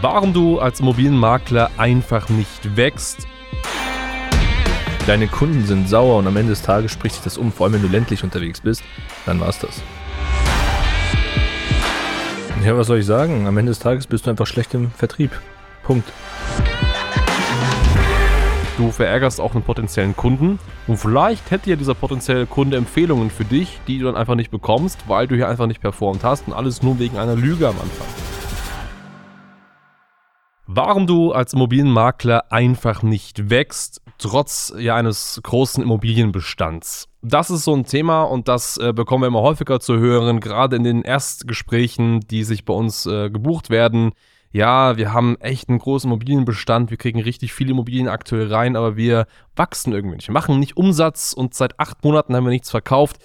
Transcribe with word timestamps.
Warum 0.00 0.32
du 0.32 0.60
als 0.60 0.78
Immobilienmakler 0.78 1.72
einfach 1.76 2.28
nicht 2.28 2.76
wächst. 2.76 3.26
Deine 5.08 5.26
Kunden 5.26 5.66
sind 5.66 5.88
sauer 5.88 6.18
und 6.18 6.26
am 6.28 6.36
Ende 6.36 6.50
des 6.50 6.62
Tages 6.62 6.92
spricht 6.92 7.16
sich 7.16 7.24
das 7.24 7.36
um, 7.36 7.50
vor 7.50 7.66
allem 7.66 7.74
wenn 7.74 7.82
du 7.82 7.88
ländlich 7.88 8.22
unterwegs 8.22 8.60
bist, 8.60 8.84
dann 9.26 9.40
war's 9.40 9.58
das. 9.58 9.82
Ja, 12.64 12.76
was 12.76 12.86
soll 12.86 12.98
ich 12.98 13.06
sagen? 13.06 13.48
Am 13.48 13.58
Ende 13.58 13.70
des 13.70 13.80
Tages 13.80 14.06
bist 14.06 14.26
du 14.26 14.30
einfach 14.30 14.46
schlecht 14.46 14.72
im 14.74 14.92
Vertrieb. 14.92 15.32
Punkt. 15.82 16.12
Du 18.76 18.92
verärgerst 18.92 19.40
auch 19.40 19.54
einen 19.54 19.64
potenziellen 19.64 20.14
Kunden 20.14 20.60
und 20.86 20.98
vielleicht 20.98 21.50
hätte 21.50 21.70
ja 21.70 21.76
dieser 21.76 21.94
potenzielle 21.94 22.46
Kunde 22.46 22.76
Empfehlungen 22.76 23.30
für 23.30 23.44
dich, 23.44 23.80
die 23.88 23.98
du 23.98 24.04
dann 24.04 24.16
einfach 24.16 24.36
nicht 24.36 24.52
bekommst, 24.52 25.08
weil 25.08 25.26
du 25.26 25.34
hier 25.34 25.48
einfach 25.48 25.66
nicht 25.66 25.80
performt 25.80 26.22
hast 26.22 26.46
und 26.46 26.52
alles 26.52 26.84
nur 26.84 27.00
wegen 27.00 27.18
einer 27.18 27.34
Lüge 27.34 27.66
am 27.66 27.74
Anfang. 27.80 28.27
Warum 30.70 31.06
du 31.06 31.32
als 31.32 31.54
Immobilienmakler 31.54 32.52
einfach 32.52 33.02
nicht 33.02 33.48
wächst, 33.48 34.02
trotz 34.18 34.74
ja 34.78 34.96
eines 34.96 35.40
großen 35.42 35.82
Immobilienbestands. 35.82 37.08
Das 37.22 37.48
ist 37.50 37.64
so 37.64 37.74
ein 37.74 37.86
Thema 37.86 38.24
und 38.24 38.48
das 38.48 38.76
äh, 38.76 38.92
bekommen 38.92 39.22
wir 39.22 39.28
immer 39.28 39.40
häufiger 39.40 39.80
zu 39.80 39.98
hören, 39.98 40.40
gerade 40.40 40.76
in 40.76 40.84
den 40.84 41.02
Erstgesprächen, 41.02 42.20
die 42.20 42.44
sich 42.44 42.66
bei 42.66 42.74
uns 42.74 43.06
äh, 43.06 43.30
gebucht 43.30 43.70
werden 43.70 44.12
ja, 44.50 44.96
wir 44.96 45.12
haben 45.12 45.36
echt 45.40 45.68
einen 45.68 45.78
großen 45.78 46.08
Immobilienbestand, 46.08 46.90
wir 46.90 46.96
kriegen 46.96 47.20
richtig 47.20 47.52
viele 47.52 47.72
Immobilien 47.72 48.08
aktuell 48.08 48.52
rein, 48.52 48.76
aber 48.76 48.96
wir 48.96 49.26
wachsen 49.56 49.92
irgendwie 49.92 50.16
nicht. 50.16 50.28
Wir 50.28 50.32
machen 50.32 50.58
nicht 50.58 50.76
Umsatz 50.76 51.34
und 51.34 51.54
seit 51.54 51.78
acht 51.78 52.02
Monaten 52.02 52.34
haben 52.34 52.44
wir 52.44 52.50
nichts 52.50 52.70
verkauft. 52.70 53.18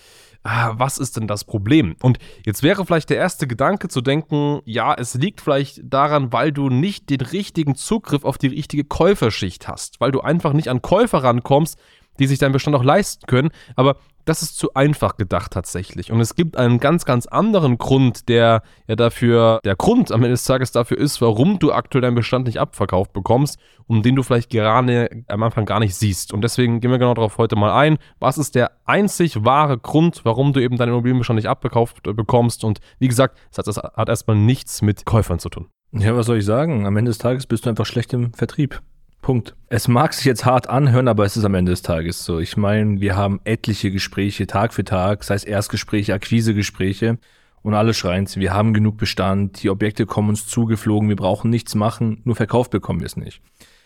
Ah, 0.43 0.73
was 0.77 0.97
ist 0.97 1.15
denn 1.15 1.27
das 1.27 1.45
Problem? 1.45 1.95
Und 2.01 2.19
jetzt 2.45 2.63
wäre 2.63 2.85
vielleicht 2.85 3.09
der 3.09 3.17
erste 3.17 3.47
Gedanke 3.47 3.87
zu 3.87 4.01
denken, 4.01 4.59
ja, 4.65 4.93
es 4.93 5.13
liegt 5.13 5.39
vielleicht 5.39 5.81
daran, 5.85 6.33
weil 6.33 6.51
du 6.51 6.69
nicht 6.69 7.09
den 7.09 7.21
richtigen 7.21 7.75
Zugriff 7.75 8.25
auf 8.25 8.37
die 8.37 8.47
richtige 8.47 8.83
Käuferschicht 8.83 9.69
hast, 9.69 10.01
weil 10.01 10.11
du 10.11 10.19
einfach 10.19 10.51
nicht 10.51 10.67
an 10.67 10.81
Käufer 10.81 11.23
rankommst, 11.23 11.79
die 12.19 12.27
sich 12.27 12.39
deinen 12.39 12.51
Bestand 12.51 12.75
auch 12.75 12.83
leisten 12.83 13.25
können. 13.27 13.49
Aber 13.75 13.97
das 14.25 14.41
ist 14.41 14.57
zu 14.57 14.73
einfach 14.73 15.17
gedacht 15.17 15.51
tatsächlich. 15.51 16.11
Und 16.11 16.21
es 16.21 16.35
gibt 16.35 16.55
einen 16.55 16.79
ganz, 16.79 17.05
ganz 17.05 17.25
anderen 17.25 17.77
Grund, 17.77 18.29
der 18.29 18.61
ja 18.87 18.95
dafür, 18.95 19.59
der 19.65 19.75
Grund 19.75 20.11
am 20.11 20.21
Ende 20.21 20.31
des 20.31 20.45
Tages 20.45 20.71
dafür 20.71 20.97
ist, 20.97 21.21
warum 21.21 21.59
du 21.59 21.73
aktuell 21.73 22.01
deinen 22.01 22.15
Bestand 22.15 22.47
nicht 22.47 22.59
abverkauft 22.59 23.13
bekommst, 23.13 23.59
um 23.87 24.01
den 24.01 24.15
du 24.15 24.23
vielleicht 24.23 24.49
gerade 24.49 25.09
am 25.27 25.43
Anfang 25.43 25.65
gar 25.65 25.79
nicht 25.79 25.95
siehst. 25.95 26.33
Und 26.33 26.41
deswegen 26.41 26.79
gehen 26.79 26.91
wir 26.91 26.99
genau 26.99 27.13
darauf 27.13 27.37
heute 27.37 27.55
mal 27.55 27.73
ein. 27.73 27.97
Was 28.19 28.37
ist 28.37 28.55
der 28.55 28.71
einzig 28.85 29.43
wahre 29.43 29.77
Grund, 29.77 30.21
warum 30.23 30.53
du 30.53 30.61
eben 30.61 30.77
deinen 30.77 30.89
Immobilienbestand 30.89 31.35
nicht 31.35 31.49
abverkauft 31.49 32.07
äh, 32.07 32.13
bekommst? 32.13 32.63
Und 32.63 32.79
wie 32.99 33.07
gesagt, 33.07 33.37
das 33.53 33.77
hat 33.77 34.09
erstmal 34.09 34.37
nichts 34.37 34.81
mit 34.81 35.05
Käufern 35.05 35.39
zu 35.39 35.49
tun. 35.49 35.67
Ja, 35.91 36.15
was 36.15 36.25
soll 36.25 36.37
ich 36.37 36.45
sagen? 36.45 36.87
Am 36.87 36.97
Ende 36.97 37.09
des 37.09 37.19
Tages 37.19 37.45
bist 37.45 37.65
du 37.65 37.69
einfach 37.69 37.85
schlecht 37.85 38.13
im 38.13 38.33
Vertrieb. 38.33 38.81
Punkt. 39.23 39.55
Es 39.69 39.87
mag 39.87 40.13
sich 40.13 40.25
jetzt 40.25 40.45
hart 40.45 40.69
anhören, 40.69 41.07
aber 41.07 41.25
es 41.25 41.35
ist 41.35 41.45
am 41.45 41.55
Ende 41.55 41.71
des 41.71 41.81
Tages 41.81 42.23
so. 42.23 42.37
Ich 42.37 42.57
meine, 42.57 43.01
wir 43.01 43.15
haben 43.15 43.41
etliche 43.45 43.89
Gespräche 43.89 44.45
Tag 44.45 44.73
für 44.73 44.83
Tag, 44.83 45.23
sei 45.23 45.33
es 45.33 45.43
Erstgespräche, 45.43 46.13
Akquisegespräche 46.13 47.17
und 47.63 47.73
alle 47.73 47.95
schreien 47.95 48.27
wir 48.35 48.53
haben 48.53 48.73
genug 48.73 48.97
Bestand, 48.97 49.63
die 49.63 49.71
Objekte 49.71 50.05
kommen 50.05 50.29
uns 50.29 50.45
zugeflogen, 50.45 51.09
wir 51.09 51.15
brauchen 51.15 51.49
nichts 51.49 51.73
machen, 51.73 52.21
nur 52.25 52.35
verkauft 52.35 52.69
bekommen 52.69 52.99
wir 52.99 53.07
es 53.07 53.17
nicht. 53.17 53.41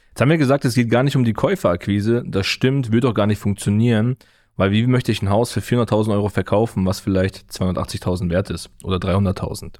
Jetzt 0.09 0.21
haben 0.21 0.29
wir 0.29 0.37
gesagt, 0.37 0.65
es 0.65 0.73
geht 0.73 0.89
gar 0.89 1.03
nicht 1.03 1.15
um 1.15 1.23
die 1.23 1.33
Käuferakquise. 1.33 2.23
Das 2.25 2.47
stimmt, 2.47 2.91
wird 2.91 3.05
auch 3.05 3.13
gar 3.13 3.27
nicht 3.27 3.39
funktionieren, 3.39 4.17
weil 4.55 4.71
wie 4.71 4.87
möchte 4.87 5.11
ich 5.11 5.21
ein 5.21 5.29
Haus 5.29 5.51
für 5.51 5.59
400.000 5.59 6.11
Euro 6.11 6.29
verkaufen, 6.29 6.87
was 6.87 6.99
vielleicht 6.99 7.51
280.000 7.51 8.31
wert 8.31 8.49
ist 8.49 8.71
oder 8.83 8.97
300.000? 8.97 9.75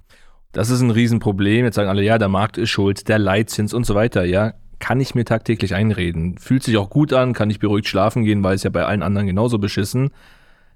Das 0.52 0.70
ist 0.70 0.82
ein 0.82 0.92
Riesenproblem. 0.92 1.66
Jetzt 1.66 1.76
sagen 1.76 1.90
alle, 1.90 2.04
ja, 2.04 2.20
der 2.20 2.30
Markt 2.30 2.60
ist 2.60 2.70
schuld, 2.70 3.08
der 3.08 3.18
Leitzins 3.18 3.74
und 3.74 3.88
so 3.88 3.96
weiter. 3.96 4.24
Ja, 4.26 4.54
kann 4.80 5.00
ich 5.00 5.16
mir 5.16 5.26
tagtäglich 5.26 5.74
einreden. 5.74 6.38
Fühlt 6.38 6.64
sich 6.64 6.78
auch 6.78 6.90
gut 6.90 7.14
an, 7.14 7.34
kann 7.34 7.50
ich 7.50 7.60
beruhigt 7.60 7.88
schlafen 7.88 8.24
gehen, 8.24 8.44
weil 8.44 8.56
es 8.56 8.64
ja 8.64 8.70
bei 8.70 8.86
allen 8.86 9.04
anderen 9.04 9.28
genauso 9.28 9.58
beschissen. 9.58 10.12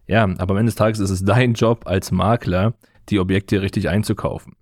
Ja, 0.08 0.24
aber 0.24 0.52
am 0.52 0.58
Ende 0.58 0.72
des 0.72 0.76
Tages 0.76 1.00
ist 1.00 1.10
es 1.10 1.24
dein 1.24 1.54
Job 1.54 1.84
als 1.86 2.12
Makler, 2.12 2.74
die 3.10 3.20
Objekte 3.20 3.62
richtig 3.62 3.90
einzukaufen. 3.90 4.54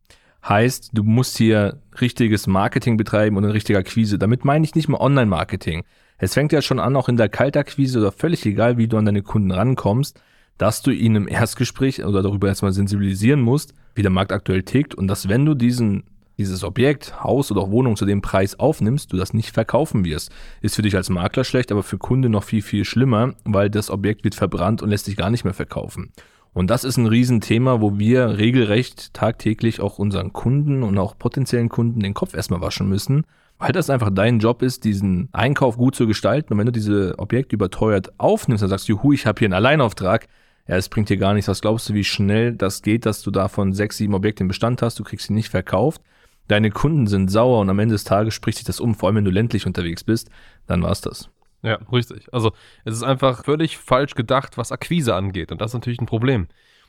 Heißt, 0.47 0.91
du 0.93 1.03
musst 1.03 1.37
hier 1.37 1.81
richtiges 1.99 2.47
Marketing 2.47 2.97
betreiben 2.97 3.37
und 3.37 3.43
eine 3.43 3.53
richtige 3.53 3.79
Akquise. 3.79 4.17
Damit 4.17 4.45
meine 4.45 4.63
ich 4.65 4.75
nicht 4.75 4.87
mal 4.87 4.99
Online-Marketing. 4.99 5.83
Es 6.17 6.33
fängt 6.33 6.51
ja 6.51 6.61
schon 6.61 6.79
an, 6.79 6.95
auch 6.95 7.09
in 7.09 7.17
der 7.17 7.29
Kaltakquise 7.29 7.99
oder 7.99 8.11
völlig 8.11 8.45
egal, 8.45 8.77
wie 8.77 8.87
du 8.87 8.97
an 8.97 9.05
deine 9.05 9.21
Kunden 9.21 9.51
rankommst, 9.51 10.21
dass 10.57 10.81
du 10.81 10.91
ihnen 10.91 11.15
im 11.15 11.27
Erstgespräch 11.27 12.03
oder 12.03 12.21
darüber 12.21 12.47
erstmal 12.47 12.73
sensibilisieren 12.73 13.41
musst, 13.41 13.73
wie 13.95 14.01
der 14.01 14.11
Markt 14.11 14.31
aktuell 14.31 14.63
tickt 14.63 14.95
und 14.95 15.07
dass 15.07 15.29
wenn 15.29 15.45
du 15.45 15.55
diesen 15.55 16.03
dieses 16.39 16.63
Objekt, 16.63 17.21
Haus 17.21 17.51
oder 17.51 17.61
auch 17.61 17.69
Wohnung 17.69 17.97
zu 17.97 18.05
dem 18.05 18.21
Preis 18.21 18.57
aufnimmst, 18.57 19.11
du 19.11 19.17
das 19.17 19.33
nicht 19.33 19.51
verkaufen 19.51 20.05
wirst. 20.05 20.31
Ist 20.61 20.75
für 20.75 20.81
dich 20.81 20.95
als 20.95 21.09
Makler 21.09 21.43
schlecht, 21.43 21.71
aber 21.71 21.83
für 21.83 21.97
Kunde 21.97 22.29
noch 22.29 22.43
viel, 22.43 22.61
viel 22.61 22.85
schlimmer, 22.85 23.35
weil 23.43 23.69
das 23.69 23.91
Objekt 23.91 24.23
wird 24.23 24.35
verbrannt 24.35 24.81
und 24.81 24.89
lässt 24.89 25.05
sich 25.05 25.17
gar 25.17 25.29
nicht 25.29 25.43
mehr 25.43 25.53
verkaufen. 25.53 26.11
Und 26.53 26.69
das 26.69 26.85
ist 26.85 26.97
ein 26.97 27.05
Riesenthema, 27.05 27.81
wo 27.81 27.99
wir 27.99 28.37
regelrecht 28.37 29.13
tagtäglich 29.13 29.81
auch 29.81 29.99
unseren 29.99 30.33
Kunden 30.33 30.81
und 30.81 30.97
auch 30.97 31.19
potenziellen 31.19 31.69
Kunden 31.69 31.99
den 31.99 32.13
Kopf 32.13 32.33
erstmal 32.33 32.61
waschen 32.61 32.87
müssen, 32.87 33.25
weil 33.59 33.73
das 33.73 33.89
einfach 33.89 34.09
dein 34.09 34.39
Job 34.39 34.61
ist, 34.61 34.85
diesen 34.85 35.27
Einkauf 35.33 35.77
gut 35.77 35.93
zu 35.93 36.07
gestalten. 36.07 36.53
Und 36.53 36.59
wenn 36.59 36.65
du 36.65 36.71
diese 36.71 37.19
Objekte 37.19 37.55
überteuert 37.55 38.13
aufnimmst, 38.17 38.63
dann 38.63 38.69
sagst 38.69 38.87
du, 38.87 38.93
juhu, 38.93 39.11
ich 39.11 39.25
habe 39.25 39.39
hier 39.39 39.47
einen 39.47 39.53
Alleinauftrag, 39.53 40.27
ja, 40.69 40.77
es 40.77 40.87
bringt 40.87 41.09
dir 41.09 41.17
gar 41.17 41.33
nichts. 41.33 41.49
Was 41.49 41.61
glaubst 41.61 41.89
du, 41.89 41.95
wie 41.95 42.05
schnell 42.05 42.53
das 42.53 42.81
geht, 42.81 43.05
dass 43.05 43.21
du 43.23 43.31
davon 43.31 43.73
sechs, 43.73 43.97
sieben 43.97 44.13
Objekte 44.13 44.43
im 44.43 44.47
Bestand 44.47 44.81
hast, 44.81 44.97
du 44.99 45.03
kriegst 45.03 45.27
sie 45.27 45.33
nicht 45.33 45.49
verkauft 45.49 46.01
deine 46.49 46.71
Kunden 46.71 47.07
sind 47.07 47.31
sauer 47.31 47.61
und 47.61 47.69
am 47.69 47.79
Ende 47.79 47.93
des 47.93 48.03
Tages 48.03 48.33
spricht 48.33 48.57
sich 48.57 48.65
das 48.65 48.79
um, 48.79 48.95
vor 48.95 49.07
allem 49.07 49.17
wenn 49.17 49.25
du 49.25 49.31
ländlich 49.31 49.65
unterwegs 49.65 50.03
bist, 50.03 50.29
dann 50.67 50.83
war's 50.83 50.99
das. 50.99 51.29
Ja, 51.61 51.75
richtig. 51.91 52.27
Also 52.33 52.51
es 52.85 52.95
ist 52.95 53.03
einfach 53.03 53.43
völlig 53.45 53.77
falsch 53.77 54.15
gedacht, 54.15 54.57
was 54.57 54.71
Akquise 54.71 55.15
angeht. 55.15 55.51
Und 55.51 55.61
das 55.61 55.71
ist 55.71 55.75
natürlich 55.75 56.01
ein 56.01 56.05
Problem. 56.05 56.47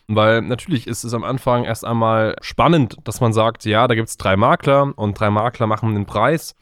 Weil 0.09 0.43
natürlich 0.43 0.87
ist 0.87 1.04
es 1.04 1.15
am 1.15 1.25
Anfang 1.25 1.65
erst 1.65 1.84
einmal 1.84 2.37
spannend, 2.41 2.97
dass 3.04 3.21
man 3.21 3.32
sagt, 3.32 3.65
ja, 3.65 3.87
da 3.87 3.94
gibt 3.94 4.09
es 4.09 4.16
drei 4.16 4.37
Makler 4.37 4.93
und 4.97 5.19
drei 5.19 5.31
Makler 5.31 5.66
machen 5.66 5.94
den 5.94 6.06
Preis 6.06 6.54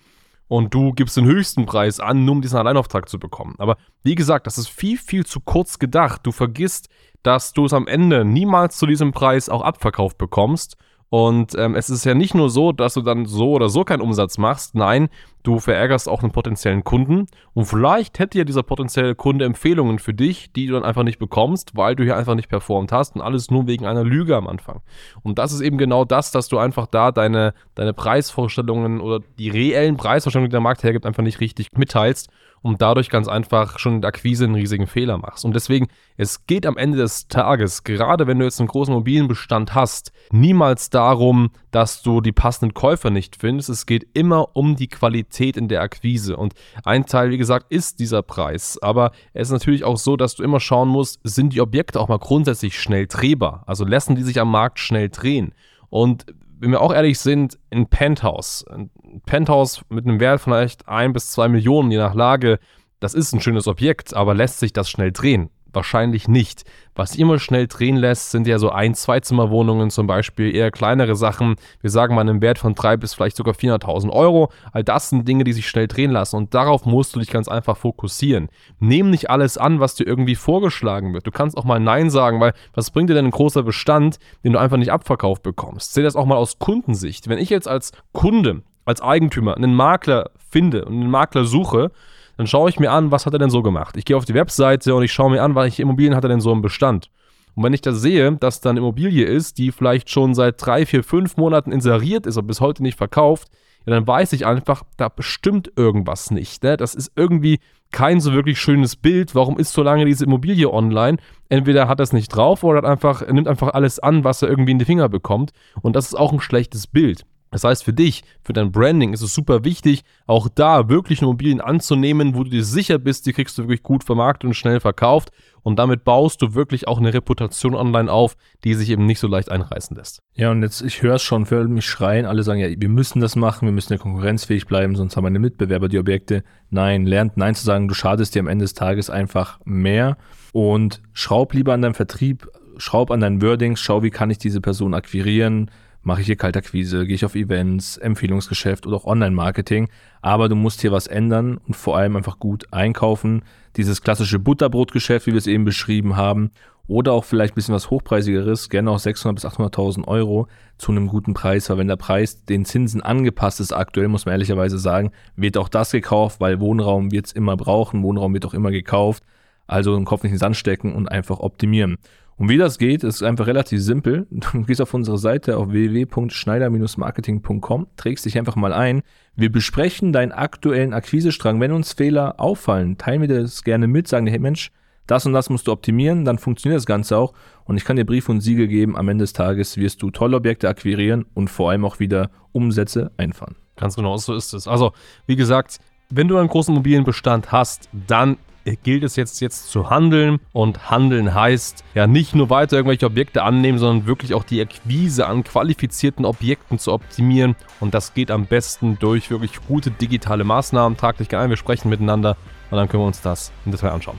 und 0.48 0.74
du 0.74 0.92
gibst 0.92 1.16
den 1.16 1.26
höchsten 1.26 1.66
Preis 1.66 2.00
an, 2.00 2.24
nur 2.24 2.36
um 2.36 2.42
diesen 2.42 2.58
Alleinauftrag 2.58 3.08
zu 3.08 3.18
bekommen. 3.18 3.54
Aber 3.58 3.76
wie 4.02 4.14
gesagt, 4.14 4.46
das 4.46 4.58
ist 4.58 4.68
viel, 4.68 4.98
viel 4.98 5.24
zu 5.24 5.40
kurz 5.40 5.78
gedacht. 5.78 6.22
Du 6.24 6.32
vergisst, 6.32 6.88
dass 7.22 7.52
du 7.52 7.66
es 7.66 7.72
am 7.72 7.86
Ende 7.86 8.24
niemals 8.24 8.76
zu 8.78 8.86
diesem 8.86 9.12
Preis 9.12 9.48
auch 9.48 9.62
abverkauft 9.62 10.18
bekommst 10.18 10.76
und 11.10 11.54
ähm, 11.56 11.74
es 11.74 11.88
ist 11.90 12.04
ja 12.04 12.14
nicht 12.14 12.34
nur 12.34 12.50
so, 12.50 12.72
dass 12.72 12.94
du 12.94 13.02
dann 13.02 13.26
so 13.26 13.52
oder 13.52 13.68
so 13.68 13.84
keinen 13.84 14.02
Umsatz 14.02 14.36
machst. 14.38 14.74
Nein, 14.74 15.08
du 15.48 15.58
verärgerst 15.58 16.10
auch 16.10 16.22
einen 16.22 16.30
potenziellen 16.30 16.84
Kunden. 16.84 17.26
Und 17.54 17.64
vielleicht 17.64 18.18
hätte 18.18 18.36
ja 18.36 18.44
dieser 18.44 18.62
potenzielle 18.62 19.14
Kunde 19.14 19.46
Empfehlungen 19.46 19.98
für 19.98 20.12
dich, 20.12 20.52
die 20.52 20.66
du 20.66 20.74
dann 20.74 20.84
einfach 20.84 21.04
nicht 21.04 21.18
bekommst, 21.18 21.74
weil 21.74 21.96
du 21.96 22.04
hier 22.04 22.16
einfach 22.16 22.34
nicht 22.34 22.50
performt 22.50 22.92
hast 22.92 23.16
und 23.16 23.22
alles 23.22 23.50
nur 23.50 23.66
wegen 23.66 23.86
einer 23.86 24.04
Lüge 24.04 24.36
am 24.36 24.46
Anfang. 24.46 24.82
Und 25.22 25.38
das 25.38 25.52
ist 25.52 25.62
eben 25.62 25.78
genau 25.78 26.04
das, 26.04 26.32
dass 26.32 26.48
du 26.48 26.58
einfach 26.58 26.86
da 26.86 27.12
deine, 27.12 27.54
deine 27.74 27.94
Preisvorstellungen 27.94 29.00
oder 29.00 29.24
die 29.38 29.48
reellen 29.48 29.96
Preisvorstellungen, 29.96 30.50
die 30.50 30.54
der 30.54 30.60
Markt 30.60 30.82
hergibt, 30.82 31.06
einfach 31.06 31.22
nicht 31.22 31.40
richtig 31.40 31.68
mitteilst 31.76 32.28
und 32.60 32.82
dadurch 32.82 33.08
ganz 33.08 33.28
einfach 33.28 33.78
schon 33.78 33.94
in 33.94 34.00
der 34.02 34.08
Akquise 34.08 34.44
einen 34.44 34.54
riesigen 34.54 34.86
Fehler 34.86 35.16
machst. 35.18 35.44
Und 35.44 35.54
deswegen, 35.54 35.88
es 36.16 36.46
geht 36.46 36.66
am 36.66 36.76
Ende 36.76 36.98
des 36.98 37.28
Tages, 37.28 37.84
gerade 37.84 38.26
wenn 38.26 38.38
du 38.38 38.44
jetzt 38.44 38.60
einen 38.60 38.68
großen 38.68 38.92
Immobilienbestand 38.92 39.74
hast, 39.74 40.12
niemals 40.30 40.90
darum, 40.90 41.50
dass 41.70 42.02
du 42.02 42.20
die 42.20 42.32
passenden 42.32 42.74
Käufer 42.74 43.10
nicht 43.10 43.36
findest. 43.36 43.68
Es 43.68 43.86
geht 43.86 44.08
immer 44.14 44.56
um 44.56 44.76
die 44.76 44.88
Qualität 44.88 45.37
in 45.40 45.68
der 45.68 45.82
Akquise. 45.82 46.36
Und 46.36 46.54
ein 46.84 47.06
Teil, 47.06 47.30
wie 47.30 47.38
gesagt, 47.38 47.66
ist 47.70 48.00
dieser 48.00 48.22
Preis. 48.22 48.78
Aber 48.80 49.12
es 49.32 49.48
ist 49.48 49.52
natürlich 49.52 49.84
auch 49.84 49.96
so, 49.96 50.16
dass 50.16 50.34
du 50.34 50.42
immer 50.42 50.60
schauen 50.60 50.88
musst, 50.88 51.20
sind 51.24 51.52
die 51.52 51.60
Objekte 51.60 52.00
auch 52.00 52.08
mal 52.08 52.18
grundsätzlich 52.18 52.78
schnell 52.78 53.06
drehbar? 53.06 53.62
Also 53.66 53.84
lassen 53.84 54.16
die 54.16 54.22
sich 54.22 54.40
am 54.40 54.50
Markt 54.50 54.78
schnell 54.78 55.08
drehen? 55.08 55.52
Und 55.90 56.26
wenn 56.60 56.72
wir 56.72 56.80
auch 56.80 56.92
ehrlich 56.92 57.18
sind, 57.18 57.58
ein 57.70 57.86
Penthouse, 57.88 58.64
ein 58.68 58.90
Penthouse 59.26 59.82
mit 59.88 60.06
einem 60.06 60.20
Wert 60.20 60.40
von 60.40 60.52
vielleicht 60.52 60.88
ein 60.88 61.12
bis 61.12 61.30
zwei 61.30 61.48
Millionen, 61.48 61.90
je 61.90 61.98
nach 61.98 62.14
Lage, 62.14 62.58
das 63.00 63.14
ist 63.14 63.32
ein 63.32 63.40
schönes 63.40 63.68
Objekt, 63.68 64.14
aber 64.14 64.34
lässt 64.34 64.58
sich 64.58 64.72
das 64.72 64.90
schnell 64.90 65.12
drehen? 65.12 65.50
Wahrscheinlich 65.78 66.26
nicht. 66.26 66.64
Was 66.96 67.14
immer 67.14 67.38
schnell 67.38 67.68
drehen 67.68 67.94
lässt, 67.94 68.32
sind 68.32 68.48
ja 68.48 68.58
so 68.58 68.70
ein-, 68.70 68.96
Zwei-Zimmer-Wohnungen 68.96 69.90
zum 69.90 70.08
Beispiel, 70.08 70.52
eher 70.52 70.72
kleinere 70.72 71.14
Sachen. 71.14 71.54
Wir 71.80 71.90
sagen 71.90 72.16
mal 72.16 72.22
einen 72.22 72.42
Wert 72.42 72.58
von 72.58 72.74
drei 72.74 72.96
bis 72.96 73.14
vielleicht 73.14 73.36
sogar 73.36 73.54
400.000 73.54 74.10
Euro. 74.10 74.50
All 74.72 74.82
das 74.82 75.10
sind 75.10 75.28
Dinge, 75.28 75.44
die 75.44 75.52
sich 75.52 75.68
schnell 75.68 75.86
drehen 75.86 76.10
lassen 76.10 76.34
und 76.34 76.52
darauf 76.52 76.84
musst 76.84 77.14
du 77.14 77.20
dich 77.20 77.30
ganz 77.30 77.46
einfach 77.46 77.76
fokussieren. 77.76 78.48
Nehm 78.80 79.10
nicht 79.10 79.30
alles 79.30 79.56
an, 79.56 79.78
was 79.78 79.94
dir 79.94 80.04
irgendwie 80.04 80.34
vorgeschlagen 80.34 81.14
wird. 81.14 81.28
Du 81.28 81.30
kannst 81.30 81.56
auch 81.56 81.64
mal 81.64 81.78
Nein 81.78 82.10
sagen, 82.10 82.40
weil 82.40 82.54
was 82.74 82.90
bringt 82.90 83.08
dir 83.08 83.14
denn 83.14 83.26
ein 83.26 83.30
großer 83.30 83.62
Bestand, 83.62 84.18
den 84.42 84.54
du 84.54 84.58
einfach 84.58 84.78
nicht 84.78 84.90
abverkauft 84.90 85.44
bekommst? 85.44 85.94
Seh 85.94 86.02
das 86.02 86.16
auch 86.16 86.26
mal 86.26 86.34
aus 86.34 86.58
Kundensicht. 86.58 87.28
Wenn 87.28 87.38
ich 87.38 87.50
jetzt 87.50 87.68
als 87.68 87.92
Kunde, 88.10 88.62
als 88.88 89.00
Eigentümer 89.00 89.56
einen 89.56 89.74
Makler 89.74 90.30
finde 90.50 90.84
und 90.84 90.94
einen 90.94 91.10
Makler 91.10 91.44
suche, 91.44 91.90
dann 92.36 92.46
schaue 92.46 92.70
ich 92.70 92.80
mir 92.80 92.90
an, 92.90 93.10
was 93.10 93.26
hat 93.26 93.32
er 93.32 93.38
denn 93.38 93.50
so 93.50 93.62
gemacht. 93.62 93.96
Ich 93.96 94.04
gehe 94.04 94.16
auf 94.16 94.24
die 94.24 94.34
Webseite 94.34 94.94
und 94.94 95.02
ich 95.02 95.12
schaue 95.12 95.30
mir 95.30 95.42
an, 95.42 95.54
welche 95.54 95.82
Immobilien 95.82 96.14
hat 96.14 96.24
er 96.24 96.28
denn 96.28 96.40
so 96.40 96.52
im 96.52 96.62
Bestand. 96.62 97.10
Und 97.54 97.64
wenn 97.64 97.72
ich 97.72 97.80
da 97.80 97.92
sehe, 97.92 98.32
dass 98.36 98.60
da 98.60 98.70
eine 98.70 98.78
Immobilie 98.78 99.26
ist, 99.26 99.58
die 99.58 99.72
vielleicht 99.72 100.10
schon 100.10 100.34
seit 100.34 100.64
drei, 100.64 100.86
vier, 100.86 101.02
fünf 101.02 101.36
Monaten 101.36 101.72
inseriert 101.72 102.26
ist 102.26 102.36
und 102.36 102.46
bis 102.46 102.60
heute 102.60 102.82
nicht 102.82 102.96
verkauft, 102.96 103.48
ja, 103.84 103.94
dann 103.94 104.06
weiß 104.06 104.32
ich 104.32 104.46
einfach, 104.46 104.84
da 104.96 105.08
bestimmt 105.08 105.72
irgendwas 105.76 106.30
nicht. 106.30 106.62
Ne? 106.62 106.76
Das 106.76 106.94
ist 106.94 107.10
irgendwie 107.16 107.58
kein 107.90 108.20
so 108.20 108.32
wirklich 108.32 108.60
schönes 108.60 108.96
Bild. 108.96 109.34
Warum 109.34 109.58
ist 109.58 109.72
so 109.72 109.82
lange 109.82 110.04
diese 110.04 110.24
Immobilie 110.24 110.72
online? 110.72 111.18
Entweder 111.48 111.88
hat 111.88 112.00
er 112.00 112.04
es 112.04 112.12
nicht 112.12 112.28
drauf 112.28 112.62
oder 112.62 112.84
einfach, 112.88 113.26
nimmt 113.26 113.48
einfach 113.48 113.74
alles 113.74 113.98
an, 113.98 114.24
was 114.24 114.42
er 114.42 114.48
irgendwie 114.48 114.72
in 114.72 114.78
die 114.78 114.84
Finger 114.84 115.08
bekommt. 115.08 115.52
Und 115.80 115.96
das 115.96 116.06
ist 116.06 116.14
auch 116.14 116.32
ein 116.32 116.40
schlechtes 116.40 116.86
Bild. 116.86 117.24
Das 117.50 117.64
heißt, 117.64 117.84
für 117.84 117.92
dich, 117.92 118.24
für 118.42 118.52
dein 118.52 118.72
Branding 118.72 119.12
ist 119.12 119.22
es 119.22 119.34
super 119.34 119.64
wichtig, 119.64 120.04
auch 120.26 120.48
da 120.54 120.88
wirklich 120.88 121.22
Immobilien 121.22 121.60
anzunehmen, 121.60 122.34
wo 122.34 122.44
du 122.44 122.50
dir 122.50 122.64
sicher 122.64 122.98
bist, 122.98 123.26
die 123.26 123.32
kriegst 123.32 123.56
du 123.58 123.62
wirklich 123.62 123.82
gut 123.82 124.04
vermarktet 124.04 124.48
und 124.48 124.54
schnell 124.54 124.80
verkauft. 124.80 125.30
Und 125.62 125.78
damit 125.78 126.04
baust 126.04 126.40
du 126.40 126.54
wirklich 126.54 126.88
auch 126.88 126.98
eine 126.98 127.12
Reputation 127.12 127.74
online 127.74 128.10
auf, 128.10 128.36
die 128.64 128.74
sich 128.74 128.90
eben 128.90 129.06
nicht 129.06 129.18
so 129.18 129.26
leicht 129.26 129.50
einreißen 129.50 129.96
lässt. 129.96 130.22
Ja, 130.34 130.50
und 130.50 130.62
jetzt, 130.62 130.82
ich 130.82 131.02
höre 131.02 131.16
es 131.16 131.22
schon, 131.22 131.46
für 131.46 131.66
mich 131.68 131.84
schreien, 131.84 132.26
alle 132.26 132.42
sagen, 132.42 132.60
ja, 132.60 132.68
wir 132.68 132.88
müssen 132.88 133.20
das 133.20 133.36
machen, 133.36 133.66
wir 133.66 133.72
müssen 133.72 133.92
ja 133.92 133.98
konkurrenzfähig 133.98 134.66
bleiben, 134.66 134.96
sonst 134.96 135.16
haben 135.16 135.24
meine 135.24 135.38
Mitbewerber 135.38 135.88
die 135.88 135.98
Objekte. 135.98 136.44
Nein, 136.70 137.06
lernt 137.06 137.36
Nein 137.36 137.54
zu 137.54 137.64
sagen, 137.64 137.88
du 137.88 137.94
schadest 137.94 138.34
dir 138.34 138.40
am 138.40 138.46
Ende 138.46 138.64
des 138.64 138.74
Tages 138.74 139.10
einfach 139.10 139.60
mehr. 139.64 140.16
Und 140.52 141.02
schraub 141.12 141.52
lieber 141.52 141.74
an 141.74 141.82
deinem 141.82 141.94
Vertrieb, 141.94 142.48
schraub 142.78 143.10
an 143.10 143.20
deinen 143.20 143.42
Wordings, 143.42 143.80
schau, 143.80 144.02
wie 144.02 144.10
kann 144.10 144.30
ich 144.30 144.38
diese 144.38 144.60
Person 144.60 144.94
akquirieren, 144.94 145.70
mache 146.02 146.20
ich 146.20 146.26
hier 146.26 146.36
Kaltakquise, 146.36 147.06
gehe 147.06 147.14
ich 147.14 147.24
auf 147.24 147.34
Events, 147.34 147.96
Empfehlungsgeschäft 147.96 148.86
oder 148.86 148.96
auch 148.96 149.04
Online-Marketing. 149.04 149.88
Aber 150.22 150.48
du 150.48 150.54
musst 150.54 150.80
hier 150.80 150.92
was 150.92 151.06
ändern 151.06 151.58
und 151.66 151.74
vor 151.74 151.96
allem 151.96 152.16
einfach 152.16 152.38
gut 152.38 152.66
einkaufen. 152.72 153.42
Dieses 153.76 154.02
klassische 154.02 154.38
Butterbrotgeschäft, 154.38 155.26
wie 155.26 155.32
wir 155.32 155.38
es 155.38 155.46
eben 155.46 155.64
beschrieben 155.64 156.16
haben. 156.16 156.50
Oder 156.88 157.12
auch 157.12 157.24
vielleicht 157.24 157.52
ein 157.52 157.56
bisschen 157.56 157.74
was 157.74 157.90
Hochpreisigeres, 157.90 158.70
gerne 158.70 158.90
auch 158.90 158.98
600 158.98 159.34
bis 159.34 159.44
800.000 159.44 160.08
Euro 160.08 160.48
zu 160.78 160.90
einem 160.90 161.06
guten 161.06 161.34
Preis, 161.34 161.68
weil 161.68 161.76
wenn 161.76 161.86
der 161.86 161.96
Preis 161.96 162.46
den 162.46 162.64
Zinsen 162.64 163.02
angepasst 163.02 163.60
ist 163.60 163.72
aktuell, 163.72 164.08
muss 164.08 164.24
man 164.24 164.32
ehrlicherweise 164.32 164.78
sagen, 164.78 165.10
wird 165.36 165.58
auch 165.58 165.68
das 165.68 165.90
gekauft, 165.90 166.40
weil 166.40 166.60
Wohnraum 166.60 167.12
wird 167.12 167.26
es 167.26 167.32
immer 167.32 167.58
brauchen, 167.58 168.02
Wohnraum 168.02 168.32
wird 168.32 168.46
auch 168.46 168.54
immer 168.54 168.70
gekauft. 168.70 169.22
Also 169.66 169.94
den 169.94 170.06
Kopf 170.06 170.22
nicht 170.22 170.30
in 170.30 170.36
den 170.36 170.40
Sand 170.40 170.56
stecken 170.56 170.94
und 170.94 171.08
einfach 171.08 171.40
optimieren. 171.40 171.98
Und 172.38 172.48
wie 172.48 172.56
das 172.56 172.78
geht, 172.78 173.04
ist 173.04 173.22
einfach 173.22 173.46
relativ 173.48 173.82
simpel. 173.82 174.26
Du 174.30 174.62
gehst 174.62 174.80
auf 174.80 174.94
unsere 174.94 175.18
Seite 175.18 175.58
auf 175.58 175.70
www.schneider-marketing.com, 175.70 177.88
trägst 177.96 178.24
dich 178.24 178.38
einfach 178.38 178.54
mal 178.54 178.72
ein. 178.72 179.02
Wir 179.34 179.50
besprechen 179.50 180.12
deinen 180.12 180.30
aktuellen 180.30 180.94
Akquisestrang. 180.94 181.60
Wenn 181.60 181.72
uns 181.72 181.92
Fehler 181.92 182.38
auffallen, 182.38 182.96
teilen 182.96 183.22
wir 183.22 183.28
das 183.28 183.64
gerne 183.64 183.88
mit, 183.88 184.06
sagen 184.06 184.26
dir, 184.26 184.32
hey 184.32 184.38
Mensch, 184.38 184.70
das 185.08 185.26
und 185.26 185.32
das 185.32 185.50
musst 185.50 185.66
du 185.66 185.72
optimieren, 185.72 186.24
dann 186.24 186.38
funktioniert 186.38 186.76
das 186.76 186.86
Ganze 186.86 187.16
auch. 187.16 187.32
Und 187.64 187.76
ich 187.76 187.84
kann 187.84 187.96
dir 187.96 188.04
Brief 188.04 188.28
und 188.28 188.40
Siegel 188.40 188.68
geben, 188.68 188.96
am 188.96 189.08
Ende 189.08 189.24
des 189.24 189.32
Tages 189.32 189.76
wirst 189.76 190.00
du 190.02 190.12
tolle 190.12 190.36
Objekte 190.36 190.68
akquirieren 190.68 191.24
und 191.34 191.48
vor 191.48 191.70
allem 191.70 191.84
auch 191.84 191.98
wieder 191.98 192.30
Umsätze 192.52 193.10
einfahren. 193.16 193.56
Ganz 193.76 193.96
genau, 193.96 194.16
so 194.16 194.34
ist 194.34 194.54
es. 194.54 194.68
Also, 194.68 194.92
wie 195.26 195.36
gesagt, 195.36 195.78
wenn 196.10 196.28
du 196.28 196.36
einen 196.36 196.48
großen 196.48 196.72
Immobilienbestand 196.72 197.52
hast, 197.52 197.88
dann 198.06 198.36
gilt 198.76 199.04
es 199.04 199.16
jetzt, 199.16 199.40
jetzt 199.40 199.70
zu 199.70 199.90
handeln. 199.90 200.38
Und 200.52 200.90
handeln 200.90 201.34
heißt 201.34 201.84
ja 201.94 202.06
nicht 202.06 202.34
nur 202.34 202.50
weiter 202.50 202.76
irgendwelche 202.76 203.06
Objekte 203.06 203.42
annehmen, 203.42 203.78
sondern 203.78 204.06
wirklich 204.06 204.34
auch 204.34 204.44
die 204.44 204.60
Akquise 204.60 205.26
an 205.26 205.44
qualifizierten 205.44 206.24
Objekten 206.24 206.78
zu 206.78 206.92
optimieren. 206.92 207.56
Und 207.80 207.94
das 207.94 208.14
geht 208.14 208.30
am 208.30 208.46
besten 208.46 208.98
durch 208.98 209.30
wirklich 209.30 209.52
gute 209.66 209.90
digitale 209.90 210.44
Maßnahmen. 210.44 210.96
Trag 210.96 211.18
dich 211.18 211.28
gerne 211.28 211.44
ein, 211.44 211.50
wir 211.50 211.56
sprechen 211.56 211.88
miteinander 211.88 212.36
und 212.70 212.76
dann 212.76 212.88
können 212.88 213.02
wir 213.02 213.06
uns 213.06 213.20
das 213.20 213.52
im 213.64 213.72
Detail 213.72 213.90
anschauen. 213.90 214.18